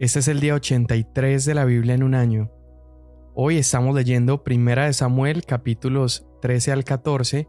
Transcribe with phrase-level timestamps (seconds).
[0.00, 2.50] Este es el día 83 de la Biblia en un año.
[3.32, 7.48] Hoy estamos leyendo Primera de Samuel capítulos 13 al 14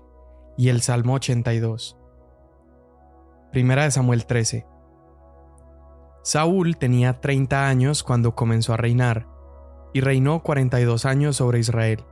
[0.56, 1.98] y el Salmo 82.
[3.52, 4.68] Primera de Samuel 13.
[6.22, 9.28] Saúl tenía 30 años cuando comenzó a reinar,
[9.92, 12.04] y reinó 42 años sobre Israel.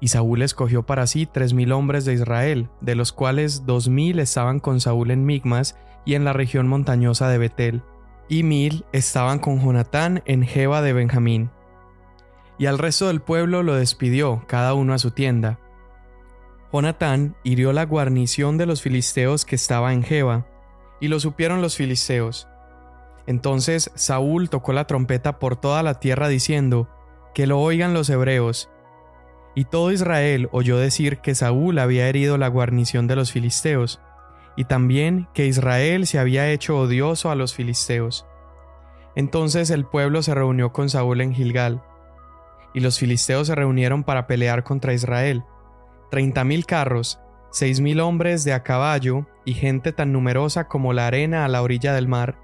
[0.00, 4.18] Y Saúl escogió para sí tres mil hombres de Israel, de los cuales dos mil
[4.18, 7.84] estaban con Saúl en Migmas y en la región montañosa de Betel,
[8.28, 11.50] y mil estaban con Jonatán en Jeba de Benjamín.
[12.58, 15.58] Y al resto del pueblo lo despidió, cada uno a su tienda.
[16.72, 20.46] Jonatán hirió la guarnición de los filisteos que estaba en Jeba,
[21.00, 22.48] y lo supieron los filisteos.
[23.26, 26.88] Entonces Saúl tocó la trompeta por toda la tierra diciendo,
[27.34, 28.70] Que lo oigan los hebreos.
[29.54, 34.00] Y todo Israel oyó decir que Saúl había herido la guarnición de los filisteos
[34.56, 38.26] y también que Israel se había hecho odioso a los filisteos.
[39.16, 41.82] Entonces el pueblo se reunió con Saúl en Gilgal,
[42.72, 45.44] y los filisteos se reunieron para pelear contra Israel.
[46.10, 47.20] Treinta mil carros,
[47.50, 51.62] seis mil hombres de a caballo y gente tan numerosa como la arena a la
[51.62, 52.36] orilla del mar,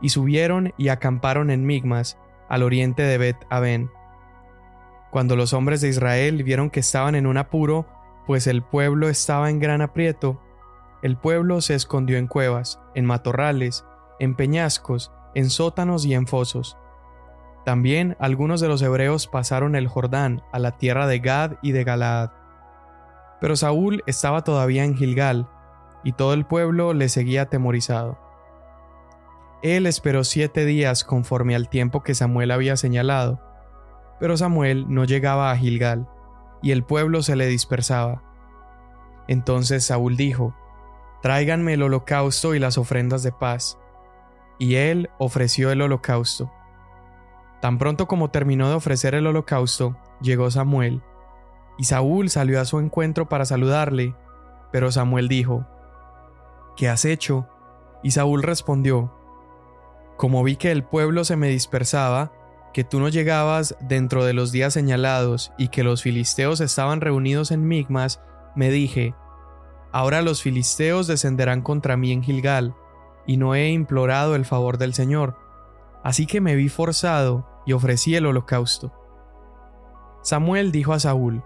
[0.00, 3.90] y subieron y acamparon en Migmas, al oriente de Bet Aben.
[5.10, 7.86] Cuando los hombres de Israel vieron que estaban en un apuro,
[8.26, 10.40] pues el pueblo estaba en gran aprieto,
[11.04, 13.84] el pueblo se escondió en cuevas, en matorrales,
[14.20, 16.78] en peñascos, en sótanos y en fosos.
[17.66, 21.84] También algunos de los hebreos pasaron el Jordán a la tierra de Gad y de
[21.84, 22.30] Galaad.
[23.38, 25.46] Pero Saúl estaba todavía en Gilgal,
[26.04, 28.18] y todo el pueblo le seguía atemorizado.
[29.62, 33.42] Él esperó siete días conforme al tiempo que Samuel había señalado,
[34.18, 36.08] pero Samuel no llegaba a Gilgal,
[36.62, 38.22] y el pueblo se le dispersaba.
[39.28, 40.54] Entonces Saúl dijo,
[41.24, 43.78] tráiganme el holocausto y las ofrendas de paz.
[44.58, 46.52] Y él ofreció el holocausto.
[47.62, 51.02] Tan pronto como terminó de ofrecer el holocausto, llegó Samuel,
[51.78, 54.14] y Saúl salió a su encuentro para saludarle,
[54.70, 55.66] pero Samuel dijo,
[56.76, 57.48] ¿Qué has hecho?
[58.02, 59.10] Y Saúl respondió,
[60.18, 62.32] Como vi que el pueblo se me dispersaba,
[62.74, 67.50] que tú no llegabas dentro de los días señalados y que los filisteos estaban reunidos
[67.50, 68.20] en Migmas,
[68.54, 69.14] me dije,
[69.94, 72.74] Ahora los filisteos descenderán contra mí en Gilgal,
[73.28, 75.38] y no he implorado el favor del Señor.
[76.02, 78.92] Así que me vi forzado y ofrecí el holocausto.
[80.20, 81.44] Samuel dijo a Saúl,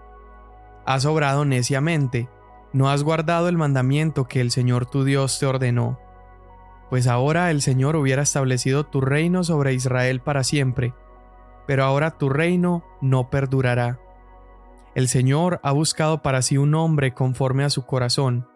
[0.83, 2.27] Has obrado neciamente,
[2.73, 5.99] no has guardado el mandamiento que el Señor tu Dios te ordenó.
[6.89, 10.95] Pues ahora el Señor hubiera establecido tu reino sobre Israel para siempre,
[11.67, 13.99] pero ahora tu reino no perdurará.
[14.95, 18.47] El Señor ha buscado para sí un hombre conforme a su corazón,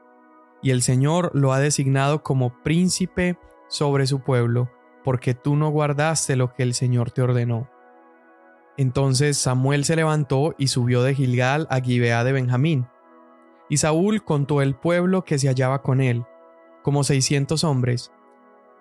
[0.64, 4.72] y el Señor lo ha designado como príncipe sobre su pueblo,
[5.04, 7.70] porque tú no guardaste lo que el Señor te ordenó.
[8.78, 12.88] Entonces Samuel se levantó y subió de Gilgal a Gibeá de Benjamín.
[13.70, 16.26] Y Saúl contó el pueblo que se hallaba con él,
[16.82, 18.12] como seiscientos hombres.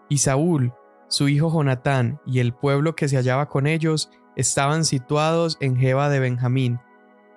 [0.09, 0.73] Y Saúl,
[1.09, 6.09] su hijo Jonatán y el pueblo que se hallaba con ellos estaban situados en Jeba
[6.09, 6.81] de Benjamín,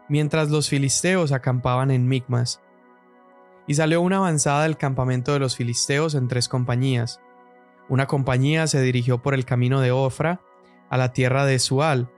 [0.09, 2.61] mientras los filisteos acampaban en Micmas.
[3.67, 7.19] Y salió una avanzada del campamento de los filisteos en tres compañías.
[7.89, 10.41] Una compañía se dirigió por el camino de Ofra
[10.89, 12.11] a la tierra de Sual.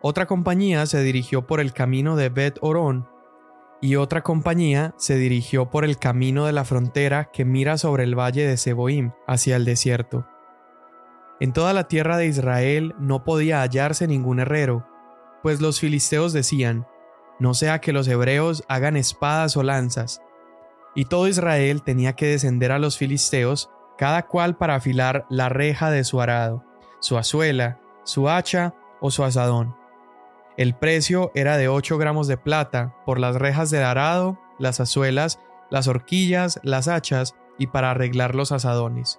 [0.00, 3.08] Otra compañía se dirigió por el camino de Bet Orón.
[3.80, 8.18] Y otra compañía se dirigió por el camino de la frontera que mira sobre el
[8.18, 10.26] valle de Seboim hacia el desierto.
[11.40, 14.86] En toda la tierra de Israel no podía hallarse ningún herrero,
[15.42, 16.86] pues los filisteos decían,
[17.42, 20.22] no sea que los hebreos hagan espadas o lanzas.
[20.94, 25.90] Y todo Israel tenía que descender a los filisteos, cada cual para afilar la reja
[25.90, 26.64] de su arado,
[27.00, 29.74] su azuela, su hacha o su asadón.
[30.56, 35.40] El precio era de 8 gramos de plata por las rejas del arado, las azuelas,
[35.68, 39.18] las horquillas, las hachas y para arreglar los asadones.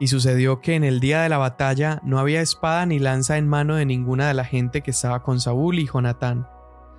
[0.00, 3.46] Y sucedió que en el día de la batalla no había espada ni lanza en
[3.46, 6.48] mano de ninguna de la gente que estaba con Saúl y Jonatán,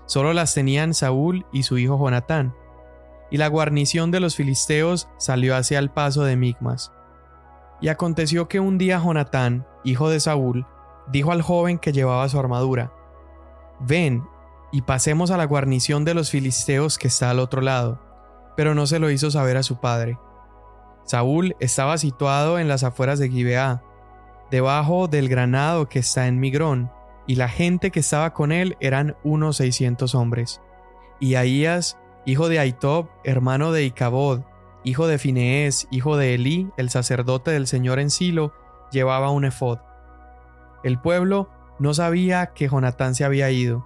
[0.05, 2.55] Solo las tenían Saúl y su hijo Jonatán.
[3.29, 6.91] Y la guarnición de los filisteos salió hacia el paso de Migmas.
[7.79, 10.65] Y aconteció que un día Jonatán, hijo de Saúl,
[11.11, 12.91] dijo al joven que llevaba su armadura,
[13.79, 14.23] Ven
[14.71, 17.99] y pasemos a la guarnición de los filisteos que está al otro lado,
[18.55, 20.19] pero no se lo hizo saber a su padre.
[21.03, 23.81] Saúl estaba situado en las afueras de Gibeá,
[24.51, 26.91] debajo del granado que está en Migrón,
[27.27, 30.61] y la gente que estaba con él eran unos seiscientos hombres.
[31.19, 34.41] Y Ahías, hijo de Aitob, hermano de Icabod,
[34.83, 38.53] hijo de Fineés, hijo de Elí, el sacerdote del Señor en Silo,
[38.91, 39.79] llevaba un efod.
[40.83, 43.85] El pueblo no sabía que Jonatán se había ido,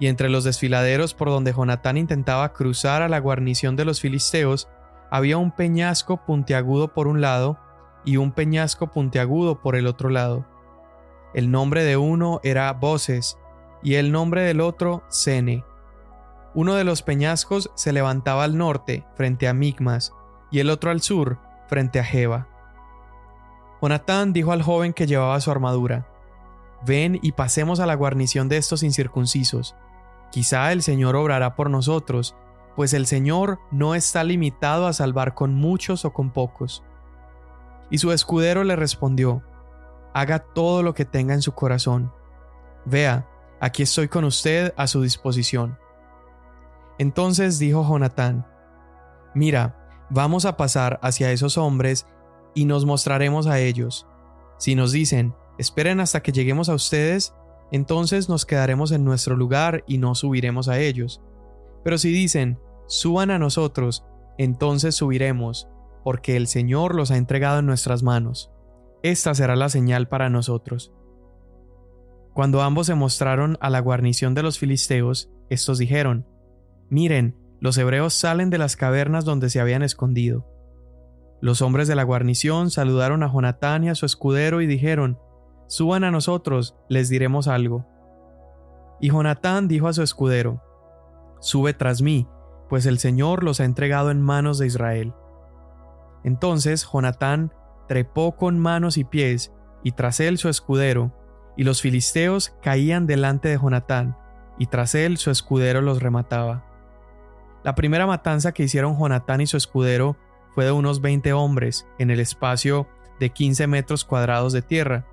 [0.00, 4.68] y entre los desfiladeros por donde Jonatán intentaba cruzar a la guarnición de los filisteos,
[5.10, 7.58] había un peñasco puntiagudo por un lado
[8.04, 10.44] y un peñasco puntiagudo por el otro lado.
[11.34, 13.38] El nombre de uno era Voces
[13.82, 15.64] y el nombre del otro Sene.
[16.54, 20.12] Uno de los peñascos se levantaba al norte, frente a Migmas,
[20.52, 22.46] y el otro al sur, frente a Jeba.
[23.82, 26.06] Jonatán dijo al joven que llevaba su armadura,
[26.86, 29.74] Ven y pasemos a la guarnición de estos incircuncisos.
[30.30, 32.36] Quizá el Señor obrará por nosotros,
[32.76, 36.84] pues el Señor no está limitado a salvar con muchos o con pocos.
[37.90, 39.42] Y su escudero le respondió,
[40.14, 42.12] Haga todo lo que tenga en su corazón.
[42.86, 43.28] Vea,
[43.60, 45.78] aquí estoy con usted a su disposición.
[46.98, 48.46] Entonces dijo Jonatán,
[49.34, 52.06] Mira, vamos a pasar hacia esos hombres
[52.54, 54.06] y nos mostraremos a ellos.
[54.58, 57.34] Si nos dicen, esperen hasta que lleguemos a ustedes,
[57.72, 61.20] entonces nos quedaremos en nuestro lugar y no subiremos a ellos.
[61.82, 64.04] Pero si dicen, suban a nosotros,
[64.38, 65.68] entonces subiremos,
[66.04, 68.52] porque el Señor los ha entregado en nuestras manos.
[69.04, 70.90] Esta será la señal para nosotros.
[72.32, 76.26] Cuando ambos se mostraron a la guarnición de los filisteos, estos dijeron,
[76.88, 80.46] Miren, los hebreos salen de las cavernas donde se habían escondido.
[81.42, 85.18] Los hombres de la guarnición saludaron a Jonatán y a su escudero y dijeron,
[85.66, 87.84] Suban a nosotros, les diremos algo.
[89.02, 90.62] Y Jonatán dijo a su escudero,
[91.40, 92.26] Sube tras mí,
[92.70, 95.12] pues el Señor los ha entregado en manos de Israel.
[96.24, 97.52] Entonces Jonatán
[97.88, 99.52] trepó con manos y pies,
[99.82, 101.12] y tras él su escudero,
[101.56, 104.16] y los filisteos caían delante de Jonatán,
[104.58, 106.64] y tras él su escudero los remataba.
[107.62, 110.16] La primera matanza que hicieron Jonatán y su escudero
[110.54, 112.88] fue de unos veinte hombres, en el espacio
[113.18, 115.06] de quince metros cuadrados de tierra.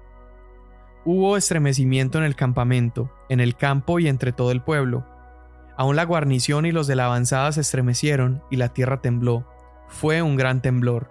[1.06, 5.06] Hubo estremecimiento en el campamento, en el campo y entre todo el pueblo.
[5.78, 9.48] Aún la guarnición y los de la avanzada se estremecieron y la tierra tembló.
[9.88, 11.10] Fue un gran temblor.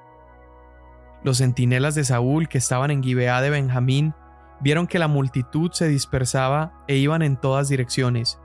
[1.23, 4.15] Los centinelas de Saúl que estaban en Gibeá de Benjamín
[4.61, 8.39] vieron que la multitud se dispersaba e iban en todas direcciones.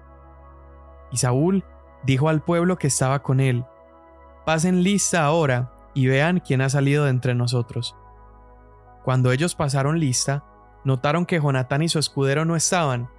[1.11, 1.63] Y Saúl
[2.03, 3.65] dijo al pueblo que estaba con él,
[4.45, 7.95] Pasen lista ahora y vean quién ha salido de entre nosotros.
[9.03, 10.43] Cuando ellos pasaron lista,
[10.83, 13.09] notaron que Jonatán y su escudero no estaban.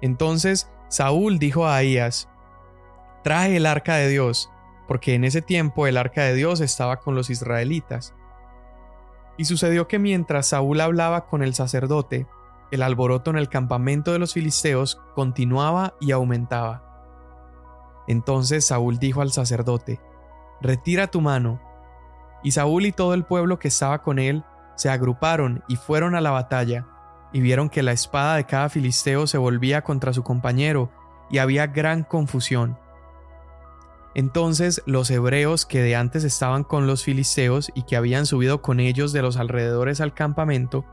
[0.00, 2.28] Entonces Saúl dijo a Ahías,
[3.22, 4.50] Trae el arca de Dios,
[4.86, 8.14] porque en ese tiempo el arca de Dios estaba con los israelitas.
[9.36, 12.26] Y sucedió que mientras Saúl hablaba con el sacerdote,
[12.70, 16.82] el alboroto en el campamento de los filisteos continuaba y aumentaba.
[18.08, 20.00] Entonces Saúl dijo al sacerdote,
[20.60, 21.60] Retira tu mano.
[22.42, 24.44] Y Saúl y todo el pueblo que estaba con él
[24.74, 26.86] se agruparon y fueron a la batalla,
[27.32, 30.90] y vieron que la espada de cada filisteo se volvía contra su compañero,
[31.30, 32.78] y había gran confusión.
[34.16, 38.80] Entonces los hebreos que de antes estaban con los filisteos y que habían subido con
[38.80, 40.86] ellos de los alrededores al campamento,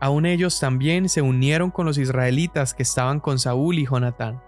[0.00, 4.42] aun ellos también se unieron con los israelitas que estaban con Saúl y Jonatán.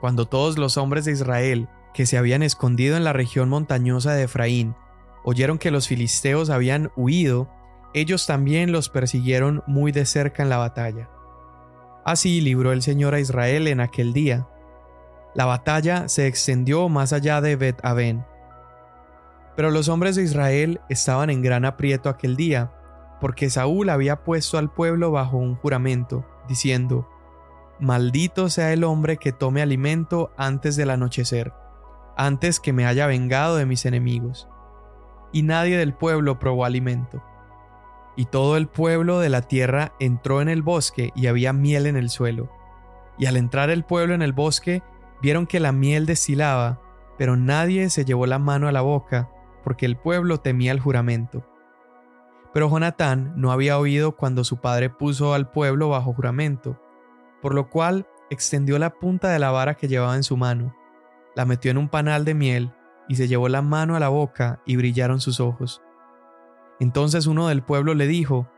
[0.00, 4.22] Cuando todos los hombres de Israel, que se habían escondido en la región montañosa de
[4.22, 4.76] Efraín,
[5.24, 7.50] oyeron que los filisteos habían huido,
[7.94, 11.10] ellos también los persiguieron muy de cerca en la batalla.
[12.04, 14.46] Así libró el Señor a Israel en aquel día,
[15.34, 18.24] la batalla se extendió más allá de Bet Aven.
[19.56, 22.72] Pero los hombres de Israel estaban en gran aprieto aquel día,
[23.20, 27.08] porque Saúl había puesto al pueblo bajo un juramento, diciendo,
[27.80, 31.52] Maldito sea el hombre que tome alimento antes del anochecer,
[32.16, 34.48] antes que me haya vengado de mis enemigos.
[35.32, 37.22] Y nadie del pueblo probó alimento.
[38.16, 41.96] Y todo el pueblo de la tierra entró en el bosque y había miel en
[41.96, 42.50] el suelo.
[43.18, 44.82] Y al entrar el pueblo en el bosque,
[45.22, 46.80] Vieron que la miel destilaba,
[47.16, 49.30] pero nadie se llevó la mano a la boca,
[49.62, 51.46] porque el pueblo temía el juramento.
[52.52, 56.76] Pero Jonatán no había oído cuando su padre puso al pueblo bajo juramento,
[57.40, 60.74] por lo cual extendió la punta de la vara que llevaba en su mano,
[61.36, 62.72] la metió en un panal de miel
[63.08, 65.82] y se llevó la mano a la boca y brillaron sus ojos.
[66.80, 68.48] Entonces uno del pueblo le dijo,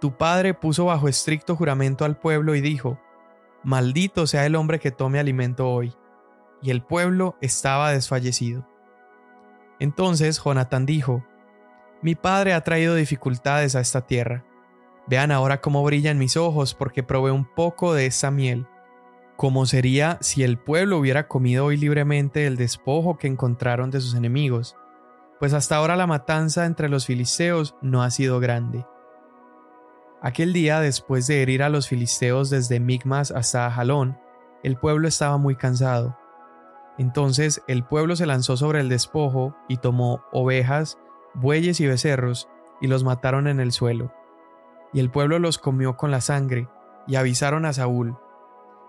[0.00, 3.00] Tu padre puso bajo estricto juramento al pueblo y dijo,
[3.64, 5.92] Maldito sea el hombre que tome alimento hoy
[6.64, 8.66] y el pueblo estaba desfallecido.
[9.78, 11.22] Entonces Jonatán dijo,
[12.00, 14.44] Mi padre ha traído dificultades a esta tierra.
[15.06, 18.66] Vean ahora cómo brillan mis ojos porque probé un poco de esa miel.
[19.36, 24.14] ¿Cómo sería si el pueblo hubiera comido hoy libremente el despojo que encontraron de sus
[24.14, 24.74] enemigos?
[25.38, 28.86] Pues hasta ahora la matanza entre los filisteos no ha sido grande.
[30.22, 34.18] Aquel día, después de herir a los filisteos desde Migmas hasta Jalón,
[34.62, 36.16] el pueblo estaba muy cansado.
[36.98, 40.98] Entonces el pueblo se lanzó sobre el despojo y tomó ovejas,
[41.34, 42.48] bueyes y becerros,
[42.80, 44.12] y los mataron en el suelo.
[44.92, 46.68] Y el pueblo los comió con la sangre,
[47.06, 48.16] y avisaron a Saúl,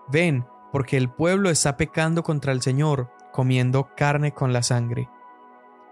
[0.08, 5.08] Ven, porque el pueblo está pecando contra el Señor, comiendo carne con la sangre.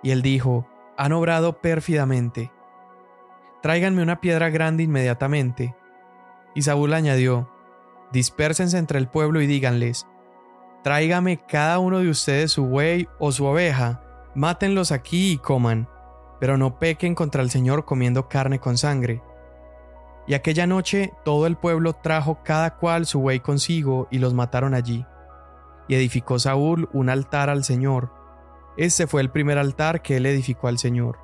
[0.02, 2.52] Y él dijo, Han obrado pérfidamente.
[3.62, 5.74] Tráiganme una piedra grande inmediatamente.
[6.54, 7.50] Y Saúl añadió,
[8.12, 10.06] Dispérsense entre el pueblo y díganles,
[10.84, 14.02] Tráigame cada uno de ustedes su buey o su oveja,
[14.34, 15.88] mátenlos aquí y coman,
[16.38, 19.22] pero no pequen contra el Señor comiendo carne con sangre.
[20.26, 24.74] Y aquella noche todo el pueblo trajo cada cual su buey consigo y los mataron
[24.74, 25.06] allí.
[25.88, 28.12] Y edificó Saúl un altar al Señor.
[28.76, 31.18] Este fue el primer altar que él edificó al Señor.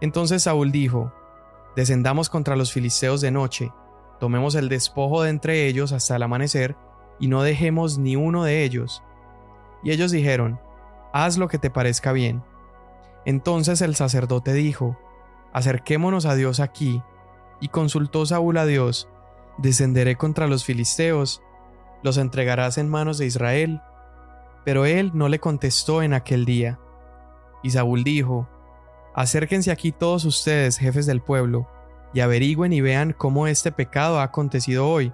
[0.00, 1.12] Entonces Saúl dijo,
[1.76, 3.72] Descendamos contra los filisteos de noche,
[4.18, 6.76] tomemos el despojo de entre ellos hasta el amanecer,
[7.22, 9.00] y no dejemos ni uno de ellos.
[9.84, 10.58] Y ellos dijeron,
[11.12, 12.42] Haz lo que te parezca bien.
[13.24, 14.98] Entonces el sacerdote dijo,
[15.52, 17.00] Acerquémonos a Dios aquí.
[17.60, 19.08] Y consultó Saúl a Dios,
[19.56, 21.40] Descenderé contra los filisteos,
[22.02, 23.80] los entregarás en manos de Israel.
[24.64, 26.80] Pero él no le contestó en aquel día.
[27.62, 28.48] Y Saúl dijo,
[29.14, 31.68] Acérquense aquí todos ustedes, jefes del pueblo,
[32.12, 35.12] y averigüen y vean cómo este pecado ha acontecido hoy,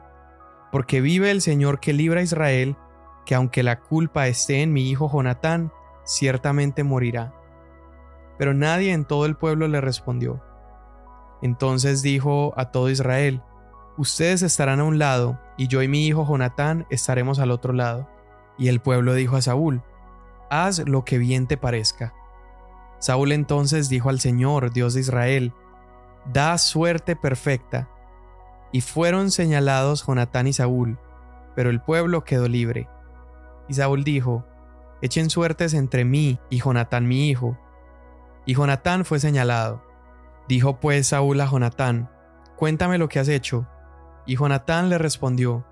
[0.70, 2.76] porque vive el Señor que libra a Israel,
[3.24, 5.72] que aunque la culpa esté en mi hijo Jonatán,
[6.04, 7.34] ciertamente morirá.
[8.38, 10.42] Pero nadie en todo el pueblo le respondió.
[11.42, 13.42] Entonces dijo a todo Israel,
[13.96, 18.08] Ustedes estarán a un lado, y yo y mi hijo Jonatán estaremos al otro lado.
[18.56, 19.82] Y el pueblo dijo a Saúl,
[20.50, 22.14] Haz lo que bien te parezca.
[23.00, 25.52] Saúl entonces dijo al Señor, Dios de Israel,
[26.32, 27.88] Da suerte perfecta.
[28.72, 30.98] Y fueron señalados Jonatán y Saúl,
[31.54, 32.88] pero el pueblo quedó libre.
[33.68, 34.44] Y Saúl dijo,
[35.00, 37.56] Echen suertes entre mí y Jonatán mi hijo.
[38.44, 39.82] Y Jonatán fue señalado.
[40.48, 42.10] Dijo pues Saúl a Jonatán,
[42.56, 43.68] Cuéntame lo que has hecho.
[44.26, 45.64] Y Jonatán le respondió,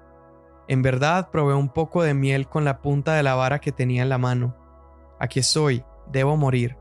[0.69, 4.03] En verdad probé un poco de miel con la punta de la vara que tenía
[4.03, 4.57] en la mano.
[5.19, 6.77] Aquí estoy, debo morir.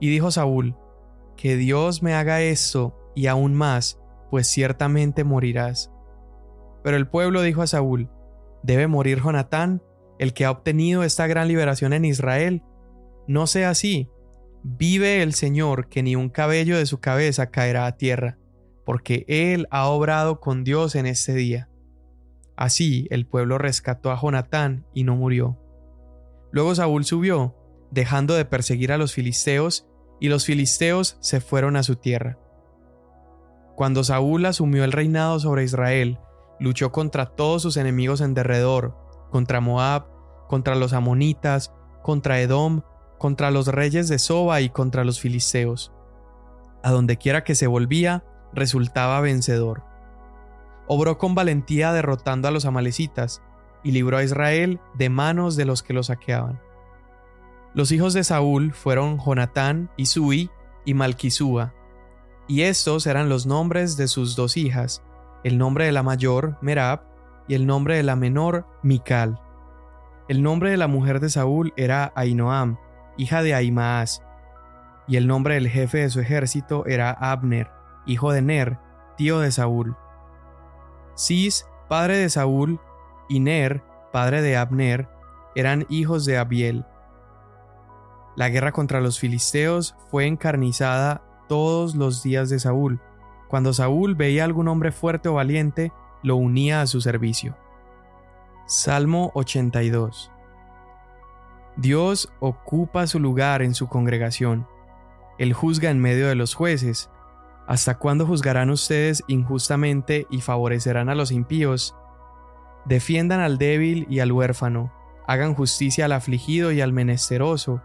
[0.00, 0.76] Y dijo Saúl,
[1.36, 4.00] Que Dios me haga esto y aún más,
[4.32, 5.92] pues ciertamente morirás.
[6.82, 8.08] Pero el pueblo dijo a Saúl,
[8.62, 9.82] ¿Debe morir Jonatán,
[10.18, 12.62] el que ha obtenido esta gran liberación en Israel?
[13.28, 14.08] No sea así.
[14.62, 18.38] Vive el Señor, que ni un cabello de su cabeza caerá a tierra,
[18.86, 21.68] porque Él ha obrado con Dios en este día.
[22.56, 25.58] Así el pueblo rescató a Jonatán y no murió.
[26.52, 27.54] Luego Saúl subió,
[27.90, 32.38] dejando de perseguir a los filisteos, y los filisteos se fueron a su tierra.
[33.76, 36.18] Cuando Saúl asumió el reinado sobre Israel,
[36.60, 38.96] luchó contra todos sus enemigos en derredor,
[39.30, 40.06] contra Moab,
[40.48, 42.82] contra los amonitas, contra Edom,
[43.18, 45.92] contra los reyes de Soba y contra los filisteos.
[46.82, 49.84] A donde quiera que se volvía, resultaba vencedor.
[50.86, 53.42] Obró con valentía derrotando a los amalecitas
[53.82, 56.60] y libró a Israel de manos de los que lo saqueaban.
[57.74, 60.50] Los hijos de Saúl fueron Jonatán, Isui
[60.84, 61.72] y Malquisúa,
[62.52, 65.02] y estos eran los nombres de sus dos hijas,
[65.42, 67.00] el nombre de la mayor, Merab,
[67.48, 69.40] y el nombre de la menor, Mical.
[70.28, 72.76] El nombre de la mujer de Saúl era Ainoam,
[73.16, 74.22] hija de Aimaas,
[75.08, 77.70] y el nombre del jefe de su ejército era Abner,
[78.04, 78.78] hijo de Ner,
[79.16, 79.96] tío de Saúl.
[81.16, 82.78] Cis, padre de Saúl,
[83.30, 83.82] y Ner,
[84.12, 85.08] padre de Abner,
[85.54, 86.84] eran hijos de Abiel.
[88.36, 93.00] La guerra contra los filisteos fue encarnizada todos los días de Saúl.
[93.48, 97.56] Cuando Saúl veía algún hombre fuerte o valiente, lo unía a su servicio.
[98.66, 100.32] Salmo 82
[101.76, 104.66] Dios ocupa su lugar en su congregación.
[105.38, 107.10] Él juzga en medio de los jueces.
[107.66, 111.96] ¿Hasta cuándo juzgarán ustedes injustamente y favorecerán a los impíos?
[112.84, 114.92] Defiendan al débil y al huérfano,
[115.26, 117.80] hagan justicia al afligido y al menesteroso,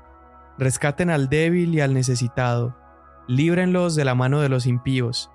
[0.57, 2.75] rescaten al débil y al necesitado,
[3.27, 5.29] líbrenlos de la mano de los impíos.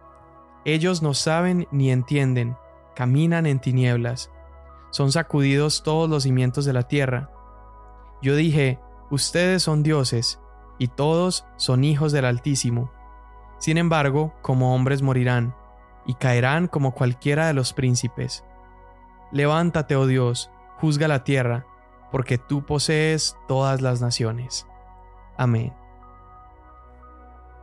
[0.64, 2.56] Ellos no saben ni entienden,
[2.94, 4.30] caminan en tinieblas,
[4.90, 7.30] son sacudidos todos los cimientos de la tierra.
[8.20, 8.78] Yo dije,
[9.10, 10.38] ustedes son dioses,
[10.78, 12.90] y todos son hijos del Altísimo.
[13.58, 15.54] Sin embargo, como hombres morirán,
[16.06, 18.44] y caerán como cualquiera de los príncipes.
[19.30, 21.66] Levántate, oh Dios, juzga la tierra,
[22.10, 24.66] porque tú posees todas las naciones.
[25.38, 25.72] Amén.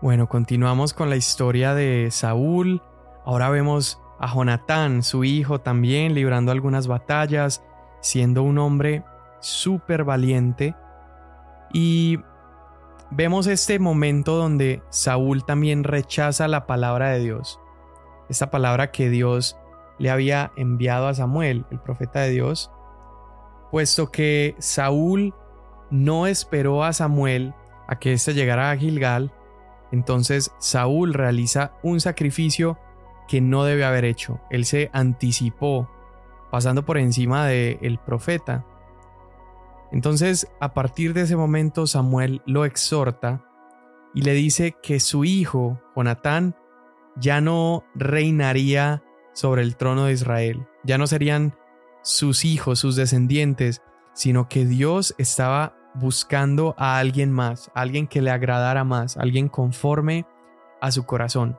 [0.02, 2.82] Bueno, continuamos con la historia de Saúl
[3.30, 7.64] Ahora vemos a Jonatán, su hijo, también librando algunas batallas,
[8.02, 9.04] siendo un hombre
[9.40, 10.74] súper valiente.
[11.72, 12.20] Y
[13.12, 17.60] vemos este momento donde Saúl también rechaza la palabra de Dios.
[18.30, 19.60] Esta palabra que Dios
[20.00, 22.72] le había enviado a Samuel, el profeta de Dios,
[23.70, 25.36] puesto que Saúl
[25.92, 27.54] no esperó a Samuel
[27.88, 29.32] a que éste llegara a Gilgal,
[29.92, 32.78] entonces Saúl realiza un sacrificio
[33.28, 34.40] que no debe haber hecho.
[34.50, 35.90] Él se anticipó,
[36.52, 38.66] pasando por encima del profeta.
[39.92, 43.44] Entonces, a partir de ese momento, Samuel lo exhorta
[44.14, 46.56] y le dice que su hijo, Jonatán,
[47.16, 49.04] ya no reinaría
[49.34, 51.56] sobre el trono de Israel, ya no serían
[52.02, 53.82] sus hijos, sus descendientes,
[54.14, 60.26] sino que Dios estaba buscando a alguien más, alguien que le agradara más, alguien conforme
[60.82, 61.58] a su corazón.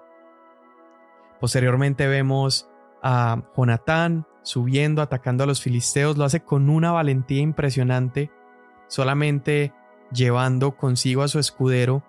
[1.41, 2.69] Posteriormente vemos
[3.03, 8.31] a Jonatán subiendo, atacando a los filisteos, lo hace con una valentía impresionante,
[8.89, 9.73] solamente
[10.13, 12.03] llevando consigo a su escudero.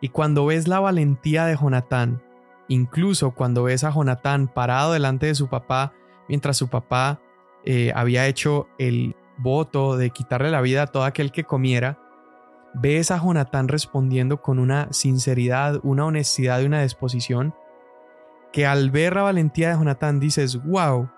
[0.00, 2.22] Y cuando ves la valentía de Jonatán,
[2.68, 5.92] incluso cuando ves a Jonatán parado delante de su papá,
[6.28, 7.20] mientras su papá
[7.64, 11.98] eh, había hecho el voto de quitarle la vida a todo aquel que comiera,
[12.74, 17.54] ves a Jonatán respondiendo con una sinceridad, una honestidad y una disposición
[18.52, 21.08] que al ver la valentía de Jonatán dices, wow,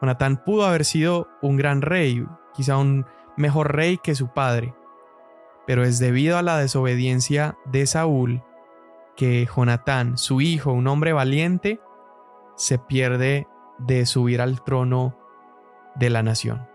[0.00, 4.74] Jonatán pudo haber sido un gran rey, quizá un mejor rey que su padre,
[5.66, 8.42] pero es debido a la desobediencia de Saúl
[9.16, 11.80] que Jonatán, su hijo, un hombre valiente,
[12.56, 13.46] se pierde
[13.78, 15.16] de subir al trono
[15.94, 16.71] de la nación.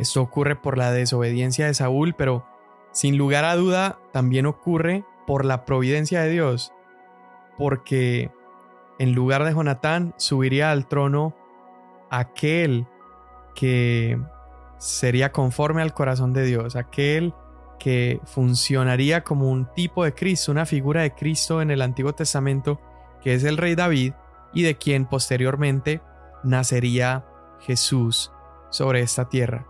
[0.00, 2.46] Esto ocurre por la desobediencia de Saúl, pero
[2.90, 6.72] sin lugar a duda también ocurre por la providencia de Dios,
[7.58, 8.30] porque
[8.98, 11.36] en lugar de Jonatán subiría al trono
[12.08, 12.86] aquel
[13.54, 14.18] que
[14.78, 17.34] sería conforme al corazón de Dios, aquel
[17.78, 22.80] que funcionaría como un tipo de Cristo, una figura de Cristo en el Antiguo Testamento,
[23.22, 24.14] que es el rey David
[24.54, 26.00] y de quien posteriormente
[26.42, 27.26] nacería
[27.60, 28.32] Jesús
[28.70, 29.69] sobre esta tierra.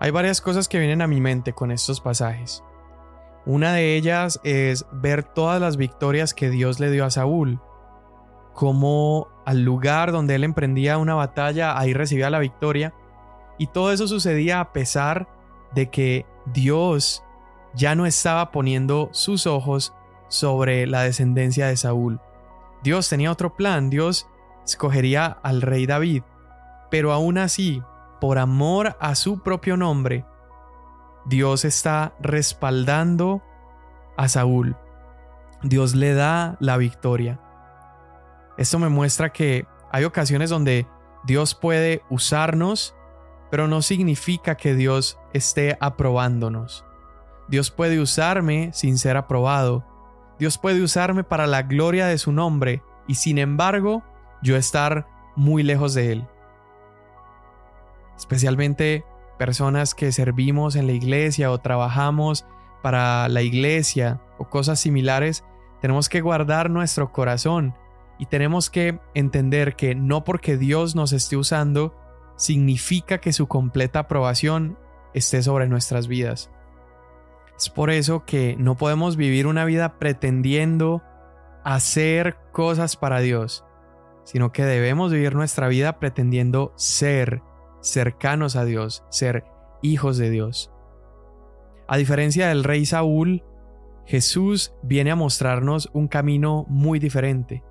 [0.00, 2.64] Hay varias cosas que vienen a mi mente con estos pasajes.
[3.44, 7.60] Una de ellas es ver todas las victorias que Dios le dio a Saúl,
[8.54, 12.94] como al lugar donde él emprendía una batalla, ahí recibía la victoria,
[13.58, 15.28] y todo eso sucedía a pesar
[15.74, 17.22] de que Dios
[17.74, 19.92] ya no estaba poniendo sus ojos
[20.28, 22.20] sobre la descendencia de Saúl.
[22.82, 24.26] Dios tenía otro plan, Dios
[24.64, 26.22] escogería al rey David,
[26.90, 27.82] pero aún así
[28.20, 30.24] por amor a su propio nombre,
[31.24, 33.42] Dios está respaldando
[34.16, 34.76] a Saúl.
[35.62, 37.40] Dios le da la victoria.
[38.56, 40.86] Esto me muestra que hay ocasiones donde
[41.24, 42.94] Dios puede usarnos,
[43.50, 46.84] pero no significa que Dios esté aprobándonos.
[47.48, 49.84] Dios puede usarme sin ser aprobado.
[50.38, 54.02] Dios puede usarme para la gloria de su nombre y sin embargo
[54.42, 55.06] yo estar
[55.36, 56.28] muy lejos de Él
[58.20, 59.04] especialmente
[59.38, 62.44] personas que servimos en la iglesia o trabajamos
[62.82, 65.42] para la iglesia o cosas similares,
[65.80, 67.74] tenemos que guardar nuestro corazón
[68.18, 71.96] y tenemos que entender que no porque Dios nos esté usando
[72.36, 74.78] significa que su completa aprobación
[75.14, 76.50] esté sobre nuestras vidas.
[77.56, 81.02] Es por eso que no podemos vivir una vida pretendiendo
[81.64, 83.64] hacer cosas para Dios,
[84.24, 87.42] sino que debemos vivir nuestra vida pretendiendo ser
[87.80, 89.44] cercanos a Dios, ser
[89.82, 90.70] hijos de Dios.
[91.88, 93.42] A diferencia del rey Saúl,
[94.06, 97.62] Jesús viene a mostrarnos un camino muy diferente,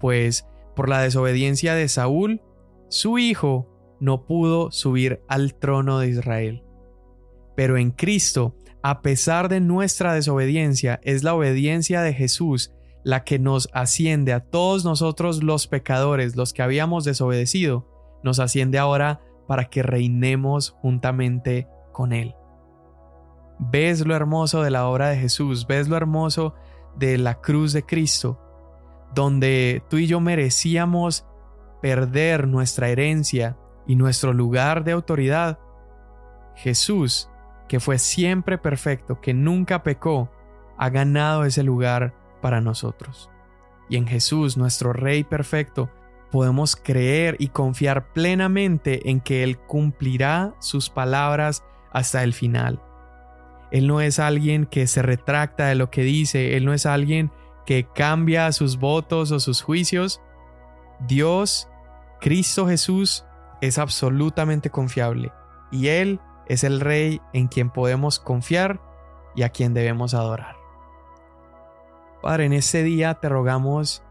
[0.00, 2.42] pues por la desobediencia de Saúl,
[2.88, 3.68] su hijo
[4.00, 6.64] no pudo subir al trono de Israel.
[7.56, 12.72] Pero en Cristo, a pesar de nuestra desobediencia, es la obediencia de Jesús
[13.04, 17.86] la que nos asciende a todos nosotros los pecadores, los que habíamos desobedecido,
[18.22, 22.36] nos asciende ahora para que reinemos juntamente con Él.
[23.58, 25.66] ¿Ves lo hermoso de la obra de Jesús?
[25.66, 26.54] ¿Ves lo hermoso
[26.96, 28.38] de la cruz de Cristo?
[29.14, 31.26] Donde tú y yo merecíamos
[31.82, 33.56] perder nuestra herencia
[33.86, 35.58] y nuestro lugar de autoridad.
[36.54, 37.30] Jesús,
[37.68, 40.30] que fue siempre perfecto, que nunca pecó,
[40.76, 43.30] ha ganado ese lugar para nosotros.
[43.88, 45.90] Y en Jesús, nuestro Rey perfecto,
[46.30, 52.80] podemos creer y confiar plenamente en que Él cumplirá sus palabras hasta el final.
[53.70, 57.30] Él no es alguien que se retracta de lo que dice, Él no es alguien
[57.66, 60.22] que cambia sus votos o sus juicios,
[61.06, 61.68] Dios,
[62.20, 63.24] Cristo Jesús,
[63.60, 65.32] es absolutamente confiable
[65.70, 68.80] y Él es el Rey en quien podemos confiar
[69.34, 70.56] y a quien debemos adorar.
[72.22, 74.02] Padre, en este día te rogamos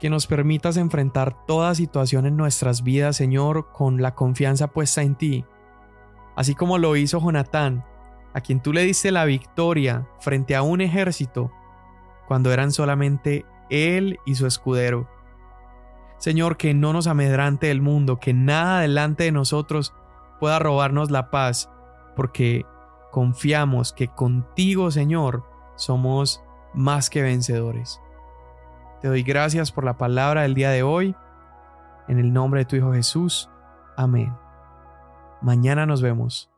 [0.00, 5.14] que nos permitas enfrentar toda situación en nuestras vidas, Señor, con la confianza puesta en
[5.14, 5.44] ti,
[6.36, 7.84] así como lo hizo Jonatán,
[8.32, 11.52] a quien tú le diste la victoria frente a un ejército
[12.26, 15.08] cuando eran solamente él y su escudero.
[16.18, 19.94] Señor, que no nos amedrante el mundo, que nada delante de nosotros
[20.38, 21.70] pueda robarnos la paz,
[22.16, 22.64] porque
[23.10, 25.44] confiamos que contigo, Señor,
[25.76, 28.00] somos más que vencedores.
[29.00, 31.16] Te doy gracias por la palabra del día de hoy.
[32.08, 33.48] En el nombre de tu Hijo Jesús.
[33.96, 34.34] Amén.
[35.40, 36.49] Mañana nos vemos.